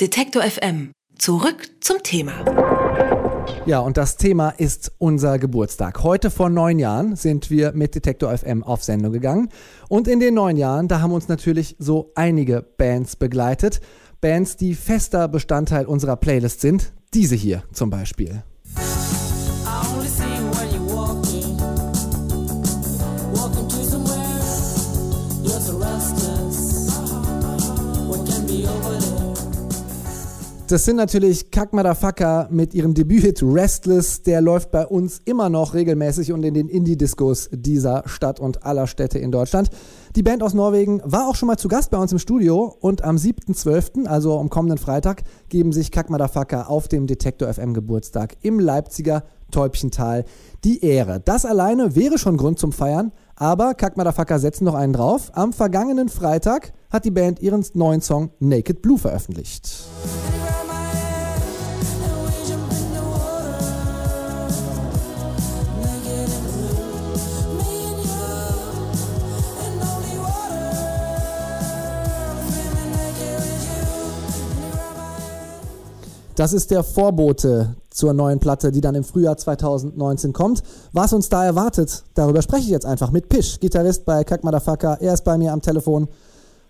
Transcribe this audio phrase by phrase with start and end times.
[0.00, 0.90] Detektor FM.
[1.16, 2.32] Zurück zum Thema.
[3.64, 6.02] Ja, und das Thema ist unser Geburtstag.
[6.02, 9.50] Heute vor neun Jahren sind wir mit Detektor FM auf Sendung gegangen.
[9.88, 13.80] Und in den neun Jahren, da haben uns natürlich so einige Bands begleitet.
[14.20, 16.92] Bands, die fester Bestandteil unserer Playlist sind.
[17.14, 18.42] Diese hier zum Beispiel.
[30.74, 34.22] Das sind natürlich Kack Motherfucker mit ihrem Debüthit Restless.
[34.22, 38.88] Der läuft bei uns immer noch regelmäßig und in den Indie-Discos dieser Stadt und aller
[38.88, 39.70] Städte in Deutschland.
[40.16, 43.04] Die Band aus Norwegen war auch schon mal zu Gast bei uns im Studio und
[43.04, 48.34] am 7.12., also am kommenden Freitag, geben sich Kack Motherfucker auf dem Detektor FM Geburtstag
[48.42, 49.22] im Leipziger
[49.52, 50.24] Täubchental
[50.64, 51.20] die Ehre.
[51.20, 55.30] Das alleine wäre schon Grund zum Feiern, aber Kack Motherfucker setzen noch einen drauf.
[55.34, 59.84] Am vergangenen Freitag hat die Band ihren neuen Song Naked Blue veröffentlicht.
[76.44, 80.62] Das ist der Vorbote zur neuen Platte, die dann im Frühjahr 2019 kommt.
[80.92, 84.98] Was uns da erwartet, darüber spreche ich jetzt einfach mit Pish, Gitarrist bei Kack Motherfucker.
[85.00, 86.06] Er ist bei mir am Telefon.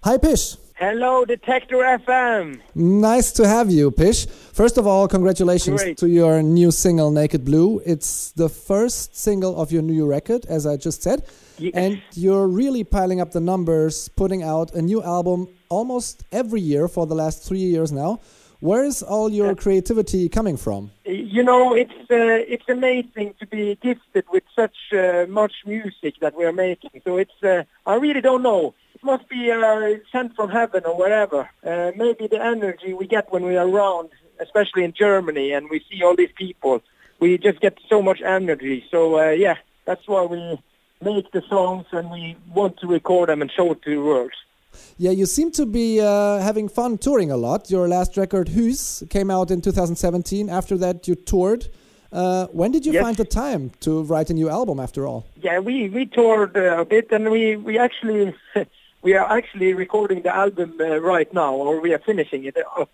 [0.04, 0.58] Hi Pish.
[0.74, 2.60] Hello, Detector FM.
[2.74, 4.28] Nice to have you, Pish.
[4.52, 5.98] First of all, congratulations Great.
[5.98, 7.80] to your new single, Naked Blue.
[7.84, 11.24] It's the first single of your new record, as I just said.
[11.58, 11.72] Yes.
[11.74, 16.86] And you're really piling up the numbers, putting out a new album almost every year
[16.86, 18.20] for the last three years now.
[18.60, 20.90] Where is all your creativity coming from?
[21.04, 26.34] You know, it's uh, it's amazing to be gifted with such uh, much music that
[26.36, 27.02] we are making.
[27.04, 28.74] So it's uh, I really don't know.
[28.94, 31.48] It must be uh, sent from heaven or wherever.
[31.64, 35.84] Uh, maybe the energy we get when we are around, especially in Germany, and we
[35.90, 36.80] see all these people,
[37.20, 38.84] we just get so much energy.
[38.90, 40.58] So uh, yeah, that's why we
[41.02, 44.32] make the songs and we want to record them and show it to the world.
[44.98, 47.70] Yeah, you seem to be uh, having fun touring a lot.
[47.70, 50.48] Your last record, Who's, came out in 2017.
[50.48, 51.68] After that, you toured.
[52.12, 53.02] Uh, when did you Yes.
[53.02, 55.24] find the time to write a new album, after all?
[55.42, 58.34] Yeah, we we toured uh, a bit, and we we actually
[59.02, 62.90] we are actually recording the album uh, right now, or we are finishing it up.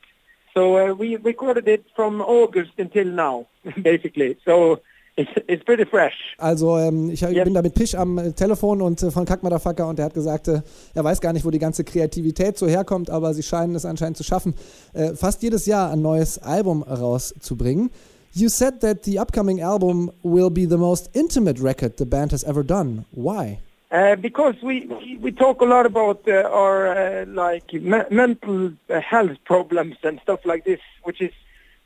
[0.54, 3.47] So uh, we recorded it from August until now,
[3.82, 4.36] basically.
[4.44, 4.80] So
[5.16, 6.15] it's pretty fresh.
[6.38, 7.44] Also, ähm, ich, Yes.
[7.44, 10.15] bin da mit Pisch am äh, Telefon und äh, von Kack Motherfucker und der hat
[10.15, 10.62] gesagt, äh,
[10.94, 14.16] er weiß gar nicht, wo die ganze Kreativität so herkommt, aber sie scheinen es anscheinend
[14.16, 14.54] zu schaffen,
[14.94, 17.91] äh, fast jedes Jahr ein neues Album rauszubringen.
[18.32, 22.44] You said that the upcoming album will be the most intimate record the band has
[22.44, 23.04] ever done.
[23.12, 23.59] Why?
[23.92, 28.71] Uh, because we, we we talk a lot about uh, our uh, like me- mental
[28.88, 31.32] uh, health problems and stuff like this, which is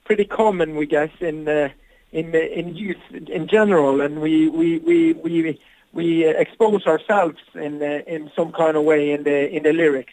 [0.04, 1.70] pretty common, we guess, in uh,
[2.14, 5.58] in in youth in general, and we we we we
[5.92, 10.12] we expose ourselves in in some kind of way in the in the lyrics.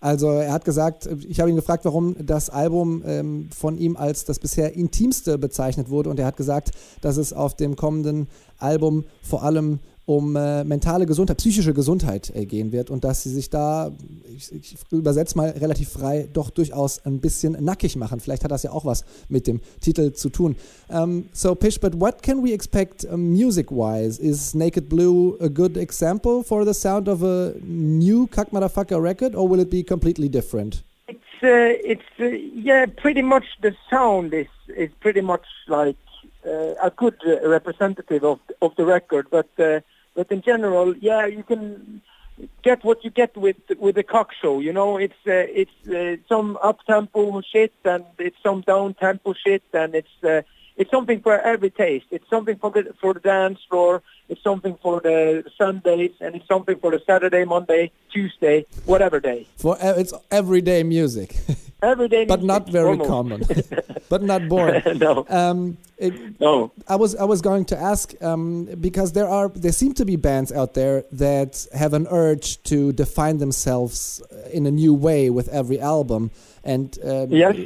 [0.00, 4.26] Also er hat gesagt, ich habe ihn gefragt, warum das Album ähm, von ihm als
[4.26, 9.04] das bisher intimste bezeichnet wurde und er hat gesagt, dass es auf dem kommenden Album
[9.22, 13.48] vor allem um äh, mentale Gesundheit, psychische Gesundheit äh, gehen wird und dass sie sich
[13.48, 13.90] da,
[14.36, 18.20] ich, ich übersetze mal relativ frei, doch durchaus ein bisschen nackig machen.
[18.20, 20.56] Vielleicht hat das ja auch was mit dem Titel zu tun.
[20.88, 24.18] Um, so Pish, but what can we expect music-wise?
[24.18, 29.34] Is Naked Blue a good example for the sound of a new Kack Motherfucker record
[29.34, 30.82] or will it be completely different?
[31.08, 35.96] It's uh, it's uh, yeah, pretty much the sound is is pretty much like
[36.46, 39.80] uh, a good uh, representative of of the record, but uh,
[40.14, 42.02] but in general, yeah, you can
[42.62, 44.60] get what you get with with the cock show.
[44.60, 49.34] You know, it's uh, it's uh, some up tempo shit and it's some down tempo
[49.34, 50.42] shit, and it's uh,
[50.76, 52.06] it's something for every taste.
[52.10, 54.02] It's something for the for the dance floor.
[54.28, 59.46] It's something for the Sundays, and it's something for the Saturday, Monday, Tuesday, whatever day.
[59.56, 61.36] For uh, it's everyday music,
[61.82, 63.10] Every day, but not very almost.
[63.10, 63.42] common,
[64.08, 64.82] but not boring.
[64.98, 66.72] no, Um, it, no.
[66.88, 70.16] I was I was going to ask um, because there are there seem to be
[70.16, 74.22] bands out there that have an urge to define themselves
[74.52, 76.30] in a new way with every album,
[76.64, 77.56] and um, Yes.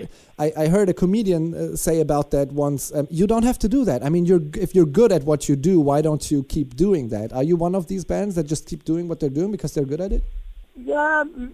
[0.41, 2.93] I, I heard a comedian uh, say about that once.
[2.95, 4.05] Um, you don't have to do that.
[4.05, 7.09] I mean, you're if you're good at what you do, why don't you keep doing
[7.11, 7.33] that?
[7.33, 9.85] Are you one of these bands that just keep doing what they're doing because they're
[9.95, 10.23] good at it?
[10.85, 11.51] Yeah, mm,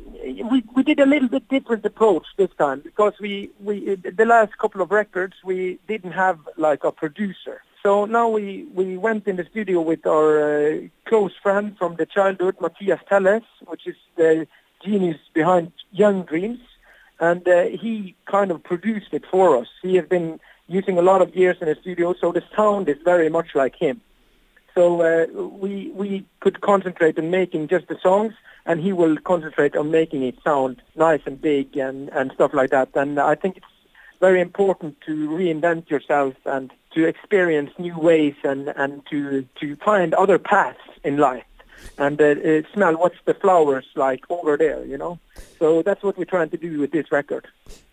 [0.50, 4.59] we we did a little bit different approach this time because we we the last
[4.59, 7.62] couple of records we didn't have like a producer.
[7.82, 12.05] So now we we went in the studio with our uh, close friend from the
[12.05, 14.47] childhood, Matthias Telles, which is the
[14.85, 16.61] genius behind Young Dreams,
[17.19, 19.69] and uh, he kind of produced it for us.
[19.81, 22.99] He has been using a lot of years in the studio, so the sound is
[23.05, 24.03] very much like him.
[24.75, 28.35] So uh, we we could concentrate on making just the songs,
[28.67, 32.71] and he will concentrate on making it sound nice and big and and stuff like
[32.71, 32.88] that.
[32.94, 33.67] And I think it's
[34.21, 40.12] very important to reinvent yourself and to experience new ways and and to to find
[40.15, 41.44] other paths in life
[41.99, 45.19] and uh, uh, smell what's the flowers like over there, you know.
[45.59, 47.45] So that's what we're trying to do with this record.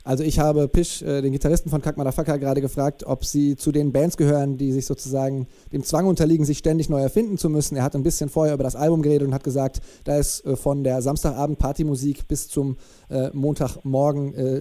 [0.03, 3.71] Also ich habe Pish, äh, den Gitarristen von Kack Motherfucker, gerade gefragt, ob sie zu
[3.71, 7.75] den Bands gehören, die sich sozusagen dem Zwang unterliegen, sich ständig neu erfinden zu müssen.
[7.75, 10.55] Er hat ein bisschen vorher über das Album geredet und hat gesagt, da ist äh,
[10.55, 12.77] von der Samstagabend Partymusik bis zum
[13.09, 14.57] äh, Montagmorgen äh,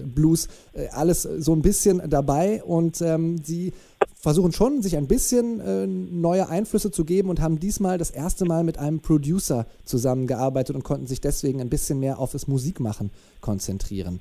[0.75, 3.73] äh, alles so ein bisschen dabei und ähm, sie
[4.21, 8.45] versuchen schon, sich ein bisschen äh, neue Einflüsse zu geben und haben diesmal das erste
[8.45, 13.11] Mal mit einem Producer zusammengearbeitet und konnten sich deswegen ein bisschen mehr auf das Musikmachen
[13.41, 14.21] konzentrieren.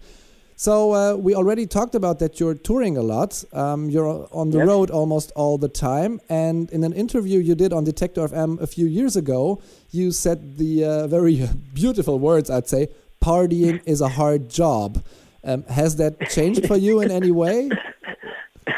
[0.55, 3.45] So uh, we already talked about that you're touring a lot.
[3.53, 4.67] Um, you're on the yes.
[4.67, 6.19] road almost all the time.
[6.27, 9.61] And in an interview you did on Detector FM a few years ago,
[9.91, 12.89] you said the uh, very beautiful words, I'd say,
[13.21, 15.01] partying is a hard job.
[15.45, 17.69] Um, has that changed for you in any way?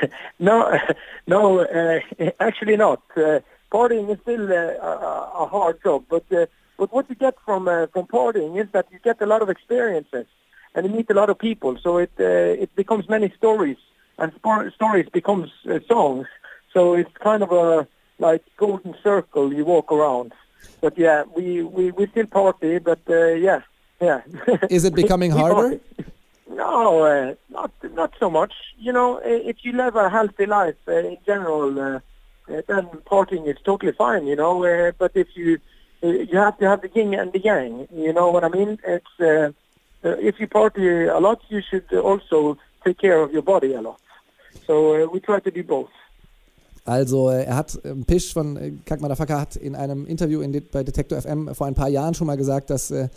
[0.39, 0.77] no,
[1.27, 1.99] no, uh,
[2.39, 3.01] actually not.
[3.15, 3.39] Uh,
[3.71, 6.45] partying is still uh, a, a hard job, but uh,
[6.77, 9.49] but what you get from uh, from partying is that you get a lot of
[9.49, 10.25] experiences
[10.73, 11.77] and you meet a lot of people.
[11.81, 13.77] So it uh, it becomes many stories,
[14.17, 14.31] and
[14.75, 15.49] stories becomes
[15.87, 16.27] songs.
[16.73, 17.87] So it's kind of a
[18.19, 20.33] like golden circle you walk around.
[20.79, 23.61] But yeah, we we, we still party, but uh, yeah,
[24.01, 24.21] yeah.
[24.69, 25.79] Is it becoming harder?
[26.55, 28.53] No, uh, not not so much.
[28.77, 31.99] You know, if you live a healthy life uh, in general, uh,
[32.49, 34.27] uh then partying is totally fine.
[34.27, 35.59] You know, uh, but if you
[36.03, 37.87] uh, you have to have the yin and the yang.
[37.93, 38.79] You know what I mean?
[38.85, 39.53] It's
[40.03, 43.99] if you party a lot, you should also take care of your body a lot.
[44.65, 45.91] So we try to do both.
[46.83, 50.83] Also er hat, ähm, Pisch von äh, Kack Motherfucker hat in einem Interview in, bei
[50.83, 53.09] Detector FM vor ein paar Jahren schon mal gesagt, dass äh,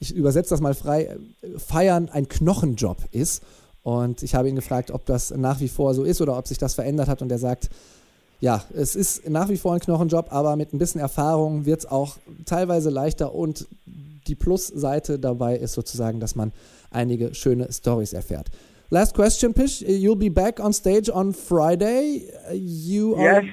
[0.00, 1.16] ich übersetze das mal frei,
[1.58, 3.42] Feiern ein Knochenjob ist.
[3.82, 6.58] Und ich habe ihn gefragt, ob das nach wie vor so ist oder ob sich
[6.58, 7.22] das verändert hat.
[7.22, 7.70] Und er sagt,
[8.40, 11.86] ja, es ist nach wie vor ein Knochenjob, aber mit ein bisschen Erfahrung wird es
[11.86, 13.34] auch teilweise leichter.
[13.34, 13.66] Und
[14.26, 16.52] die Plusseite dabei ist sozusagen, dass man
[16.90, 18.48] einige schöne Stories erfährt.
[18.90, 19.82] Last question, Pish.
[19.82, 22.30] You'll be back on stage on Friday.
[22.52, 23.44] You are yes.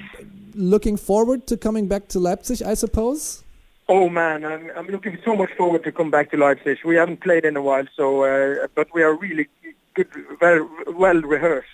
[0.54, 3.42] looking forward to coming back to Leipzig, I suppose?
[3.88, 6.78] Oh man, I'm, I'm looking so much forward to come back to Leipzig.
[6.84, 9.46] We haven't played in a while, so uh, but we are really
[9.94, 10.08] good,
[10.40, 11.68] very well rehearsed,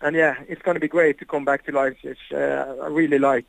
[0.00, 2.16] and yeah, it's going to be great to come back to Leipzig.
[2.32, 3.46] Uh, I really like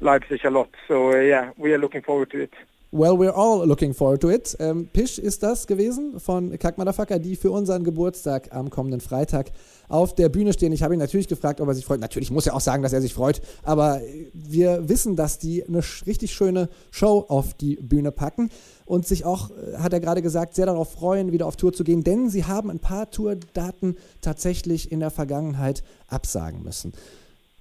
[0.00, 2.54] Leipzig a lot, so uh, yeah, we are looking forward to it.
[2.94, 4.54] Well, we're all looking forward to it.
[4.60, 9.50] Ähm, Pisch ist das gewesen von Kack Motherfucker, die für unseren Geburtstag am kommenden Freitag
[9.88, 10.72] auf der Bühne stehen.
[10.72, 12.00] Ich habe ihn natürlich gefragt, ob er sich freut.
[12.00, 14.02] Natürlich muss er auch sagen, dass er sich freut, aber
[14.34, 18.50] wir wissen, dass die eine richtig schöne Show auf die Bühne packen
[18.84, 21.84] und sich auch, äh, hat er gerade gesagt, sehr darauf freuen, wieder auf Tour zu
[21.84, 26.92] gehen, denn sie haben ein paar Tourdaten tatsächlich in der Vergangenheit absagen müssen.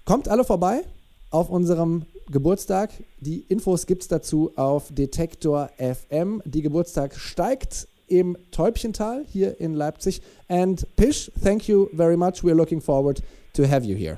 [0.04, 0.82] Kommt alle vorbei
[1.30, 2.92] auf unserem Geburtstag.
[3.20, 6.42] Die Infos gibt es dazu auf Detektor FM.
[6.46, 10.22] Die Geburtstag steigt im Täubchental hier in Leipzig.
[10.48, 12.44] And Pish, thank you very much.
[12.44, 13.22] We're looking forward
[13.54, 14.18] to have you here.